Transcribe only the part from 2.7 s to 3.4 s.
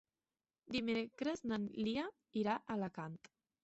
Alacant.